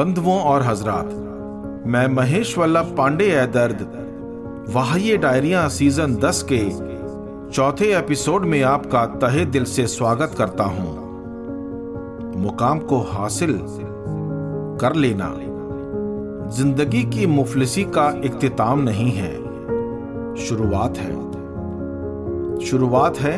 बंधुओं 0.00 0.40
और 0.40 0.62
हजरात, 0.62 1.06
मैं 1.86 2.08
महेश 2.08 2.58
वल्लभ 2.58 2.94
पांडे 2.98 3.30
है 3.30 3.46
दर्द, 3.46 3.80
वाह्य 4.74 5.16
डायरिया 5.16 5.68
सीज़न 5.68 6.16
10 6.16 6.46
के 6.52 6.58
चौथे 7.50 7.98
एपिसोड 7.98 8.44
में 8.44 8.62
आपका 8.62 9.06
तहे 9.06 9.44
दिल 9.44 9.64
से 9.64 9.86
स्वागत 9.86 10.34
करता 10.38 10.64
हूँ। 10.64 10.88
मुकाम 12.36 12.78
को 12.78 12.98
हासिल 12.98 13.60
कर 14.80 14.94
लेना। 14.94 15.34
ज़िंदगी 16.50 17.02
की 17.02 17.26
मुफलिसी 17.26 17.84
का 17.84 18.20
इख्तिताम 18.24 18.80
नहीं 18.80 19.10
है। 19.10 19.34
शुरुआत 20.36 20.98
है। 20.98 21.14
शुरुआत 22.60 23.18
है 23.18 23.34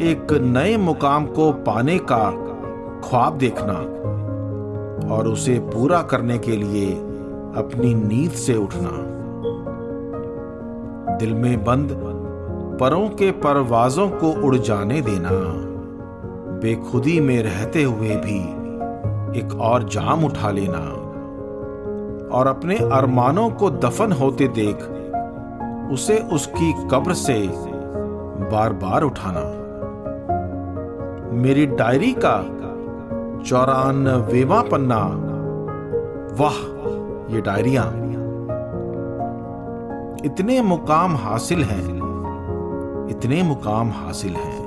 एक 0.00 0.32
नए 0.32 0.76
मुकाम 0.76 1.26
को 1.26 1.52
पाने 1.52 1.98
का 1.98 2.30
ख्वाब 3.08 3.38
देखना। 3.38 4.02
और 5.04 5.28
उसे 5.28 5.58
पूरा 5.58 6.02
करने 6.02 6.38
के 6.38 6.52
लिए 6.52 6.92
अपनी 7.56 7.94
नींद 7.94 8.30
से 8.30 8.56
उठना। 8.56 8.90
दिल 11.16 11.34
में 11.34 11.64
बंद, 11.64 11.88
परों 12.80 13.08
के 13.08 13.30
परवाजों 13.30 14.08
को 14.08 14.46
उड़ 14.46 14.56
जाने 14.56 15.00
देना। 15.00 15.30
बेखुदी 16.60 17.20
में 17.20 17.42
रहते 17.42 17.82
हुए 17.82 18.16
भी 18.16 18.62
एक 19.40 19.60
और 19.60 19.82
जाम 19.82 20.24
उठा 20.24 20.50
लेना। 20.50 20.98
और 22.32 22.46
अपने 22.46 22.76
अरमानों 22.76 23.50
को 23.50 23.70
दफन 23.70 24.12
होते 24.12 24.48
देख, 24.48 24.76
उसे 25.92 26.18
उसकी 26.18 26.72
कब्र 26.88 27.14
से 27.14 27.50
बार 28.52 28.72
बार 28.72 29.02
उठाना। 29.02 29.62
मेरी 31.32 31.66
डायरी 31.66 32.12
का 32.12 32.36
चौरानवेवा 33.46 34.62
पन्ना। 34.62 35.02
वाह, 36.38 36.58
ये 37.34 37.40
डायरिया। 37.40 37.82
इतने 40.24 40.60
मुकाम 40.62 41.16
हासिल 41.16 41.62
हैं, 41.64 41.86
इतने 43.10 43.42
मुकाम 43.42 43.90
हासिल 43.90 44.32
हैं। 44.32 44.60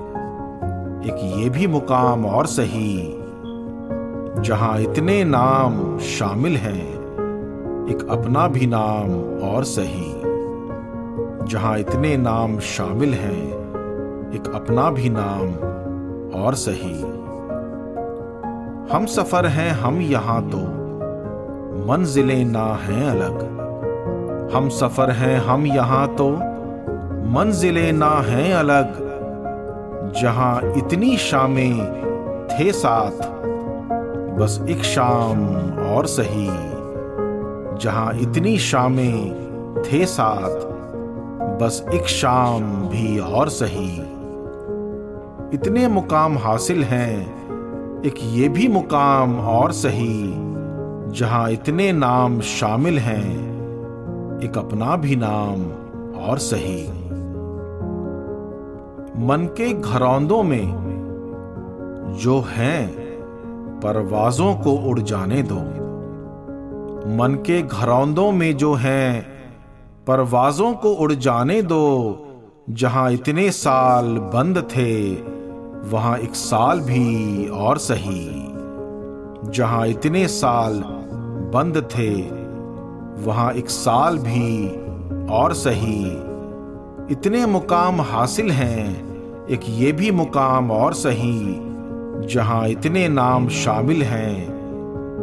एक 1.02 1.38
ये 1.38 1.50
भी 1.50 1.68
मुकाम 1.68 2.26
और 2.26 2.46
सही, 2.46 3.22
जहाँ 4.42 4.80
इतने 4.80 5.23
नाम 5.23 5.98
शामिल 5.98 6.58
हैं, 6.58 6.86
एक 7.90 8.08
अपना 8.09 8.48
भी 8.48 8.66
नाम 8.66 9.14
और 9.50 9.64
सही, 9.64 10.14
जहाँ 11.48 11.78
इतने 11.80 12.18
नाम 12.18 12.59
शामिल 12.59 13.14
हैं, 13.14 13.44
एक 14.34 14.52
अपना 14.56 14.90
भी 14.92 15.09
नाम 15.09 15.53
और 16.42 16.56
सही। 16.56 17.25
हम 18.91 19.05
सफ़र 19.05 19.45
हैं 19.45 19.72
हम 19.72 20.02
यहाँ 20.02 20.50
तो। 20.50 20.58
मंजिलें 21.88 22.45
ना 22.45 22.66
हैं 22.75 23.09
अलग। 23.09 23.39
हम 24.53 24.69
सफ़र 24.69 25.11
हैं 25.11 25.38
हम 25.38 25.66
यहाँ 25.66 26.16
तो। 26.16 26.30
मंजिलें 27.30 27.94
ना 27.94 28.09
हैं 28.09 28.53
अलग। 28.53 28.94
जहाँ 30.22 30.73
इतनी 30.78 31.17
शामें 31.17 31.80
थे 32.47 32.72
साथ, 32.72 33.28
बस 34.38 34.66
एक 34.69 34.83
शाम 34.83 35.47
और 35.80 36.06
सही। 36.06 36.50
जहाँ 37.78 38.13
इतनी 38.13 38.58
शामें 38.58 39.33
थे 39.83 40.06
साथ, 40.06 40.59
बस 41.61 41.86
एक 41.94 42.08
शाम 42.08 42.61
भी 42.63 43.19
और 43.19 43.50
सही। 43.50 43.97
इतने 45.53 45.88
मुकाम 45.88 46.38
हासिल 46.38 46.83
हैं 46.83 47.45
एक 48.06 48.16
ये 48.23 48.50
भी 48.50 48.67
मुकाम 48.67 49.39
और 49.39 49.72
सही, 49.72 50.34
जहाँ 51.11 51.52
इतने 51.52 51.91
नाम 51.91 52.41
शामिल 52.41 53.00
हैं, 53.00 53.31
एक 54.44 54.57
अपना 54.57 54.96
भी 54.96 55.16
नाम 55.16 55.66
और 56.22 56.38
सही। 56.38 56.88
मन 59.25 59.50
के 59.57 59.74
घरौंदों 59.74 60.44
में 60.44 60.66
जो 62.19 62.40
हैं, 62.40 62.88
परवाजों 63.80 64.56
को 64.56 64.72
उड़ 64.72 65.00
जाने 65.00 65.44
दो। 65.44 65.59
मन 67.18 67.44
के 67.46 67.62
घरौंदों 67.62 68.31
में 68.31 68.57
जो 68.57 68.74
हैं, 68.74 69.22
परवाजों 70.07 70.74
को 70.74 70.90
उड़ 70.90 71.13
जाने 71.13 71.62
दो, 71.62 72.18
जहाँ 72.69 73.12
इतने 73.12 73.51
साल 73.51 74.06
बंद 74.06 74.57
थे 74.57 75.13
वहाँ 75.85 76.18
एक 76.18 76.35
साल 76.35 76.79
भी 76.79 77.47
और 77.47 77.78
सही, 77.78 78.29
जहाँ 79.51 79.88
इतने 79.88 80.28
साल 80.28 80.81
बंद 81.53 81.78
थे, 81.97 82.09
वहाँ 83.25 83.53
एक 83.53 83.69
साल 83.69 84.18
भी 84.18 84.68
और 85.28 85.53
सही। 85.53 86.06
इतने 87.12 87.45
मुकाम 87.45 88.01
हासिल 88.01 88.51
हैं, 88.51 89.47
एक 89.47 89.59
ये 89.69 89.91
भी 89.91 90.12
मुकाम 90.12 90.72
और 90.72 90.94
सही, 90.94 91.56
जहाँ 92.28 92.68
इतने 92.68 93.07
नाम 93.07 93.50
शामिल 93.50 94.03
हैं, 94.03 94.35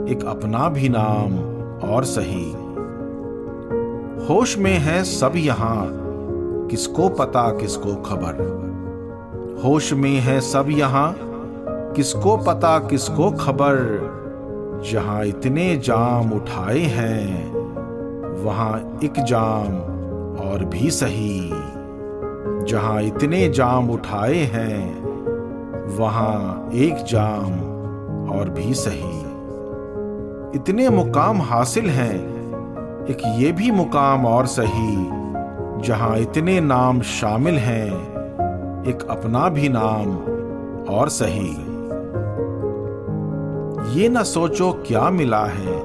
एक 0.09 0.25
अपना 0.25 0.69
भी 0.69 0.89
नाम 0.89 1.39
और 1.91 2.05
सही। 2.05 2.51
होश 4.27 4.59
में 4.59 4.79
है 4.79 5.05
सब 5.05 5.33
यहाँ, 5.37 5.89
किसको 6.71 7.09
पता, 7.09 7.51
किसको 7.51 7.95
खबर। 7.95 8.72
होश 9.65 9.93
में 9.93 10.19
है 10.19 10.41
सब 10.41 10.67
यहाँ। 10.69 11.17
किसको 11.97 12.37
पता, 12.37 12.79
किसको 12.79 13.31
खबर? 13.31 13.73
जहाँ 14.93 15.25
इतने 15.25 15.77
जाम 15.77 16.33
उठाए 16.33 16.79
हैं, 16.79 17.53
वहाँ 18.45 18.99
एक 19.05 19.13
जाम 19.25 19.77
और 20.49 20.65
भी 20.65 20.91
सही। 20.91 21.51
जहाँ 22.65 23.03
इतने 23.03 23.49
जाम 23.49 23.91
उठाए 23.91 24.35
हैं, 24.35 25.05
वहाँ 25.97 26.71
एक 26.75 26.95
जाम 26.95 27.53
और 28.31 28.49
भी 28.49 28.75
सही। 28.75 29.21
इतने 30.59 30.89
मुकाम 30.89 31.43
हासिल 31.43 31.91
हैं, 31.91 32.17
एक 33.07 33.19
ये 33.37 33.53
भी 33.53 33.71
मुकाम 33.71 34.27
और 34.27 34.47
सही, 34.47 35.09
जहाँ 35.83 36.19
इतने 36.19 36.61
नाम 36.61 37.01
शामिल 37.01 37.55
हैं 37.55 38.12
एक 38.89 39.03
अपना 39.11 39.49
भी 39.49 39.69
नाम 39.69 40.17
और 40.95 41.09
सही। 41.09 41.51
ये 43.93 44.09
न 44.09 44.23
सोचो 44.23 44.73
क्या 44.87 45.11
मिला 45.11 45.45
है, 45.47 45.79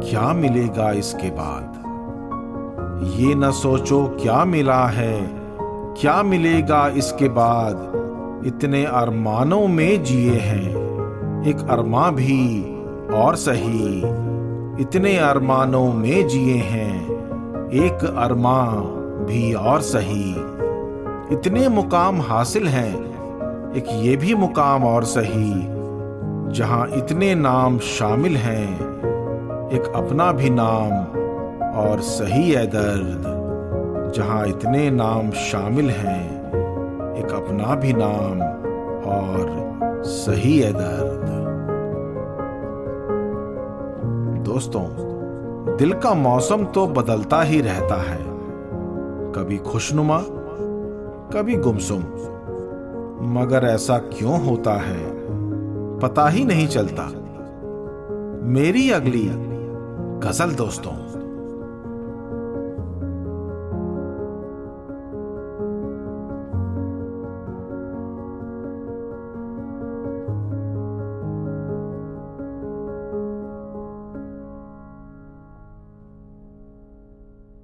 क्या 0.00 0.32
मिलेगा 0.32 0.90
इसके 0.92 1.30
बाद। 1.30 1.82
ये 3.16 3.34
न 3.34 3.50
सोचो 3.50 4.02
क्या 4.22 4.44
मिला 4.44 4.86
है, 4.86 5.14
क्या 6.00 6.22
मिलेगा 6.22 6.86
इसके 6.88 7.28
बाद। 7.28 8.44
इतने 8.46 8.84
अरमानों 8.84 9.66
में 9.68 10.04
जिए 10.04 10.38
हैं, 10.38 10.68
एक 11.46 11.66
अरमा 11.70 12.10
भी 12.10 12.62
और 13.14 13.36
सही। 13.36 13.98
इतने 14.82 15.16
अरमानों 15.18 15.92
में 15.92 16.28
जिए 16.28 16.56
हैं, 16.56 17.00
एक 17.70 18.04
अरमा 18.16 18.62
भी 19.26 19.52
और 19.54 19.80
सही। 19.80 20.34
इतने 21.32 21.68
मुकाम 21.68 22.20
हासिल 22.20 22.68
हैं। 22.68 22.94
एक 23.72 23.84
ये 23.92 24.16
भी 24.16 24.34
मुकाम 24.34 24.84
और 24.84 25.04
सही, 25.04 25.54
जहाँ 26.52 26.86
इतने 26.88 27.34
नाम 27.34 27.78
शामिल 27.78 28.36
हैं। 28.36 28.74
एक 29.70 29.92
अपना 29.96 30.32
भी 30.32 30.50
नाम 30.50 30.92
और 31.78 32.00
सही 32.00 32.50
है 32.50 32.66
दर्द, 32.66 33.24
जहाँ 34.16 34.46
इतने 34.46 34.90
नाम 34.90 35.30
शामिल 35.30 35.90
हैं। 35.90 36.24
एक 37.16 37.32
अपना 37.32 37.74
भी 37.74 37.92
नाम 37.92 38.42
और 39.10 40.02
सही 40.04 40.58
है 40.58 40.72
दर्द। 40.72 41.26
दोस्तों, 44.44 44.84
दिल 45.76 45.92
का 45.92 46.14
मौसम 46.14 46.64
तो 46.64 46.86
बदलता 46.86 47.42
ही 47.42 47.60
रहता 47.60 48.02
है। 48.02 48.22
कभी 49.32 49.56
खुशनुमा 49.56 50.18
कभी 51.32 51.56
गुमसुम। 51.56 52.00
मगर 53.38 53.64
ऐसा 53.64 53.98
क्यों 53.98 54.46
होता 54.46 54.72
है? 54.72 55.10
पता 55.98 56.28
ही 56.28 56.44
नहीं 56.44 56.68
चलता। 56.68 57.10
मेरी 58.42 58.90
अगली 58.90 59.30
गज़ल 60.28 60.54
दोस्तों। 60.54 61.25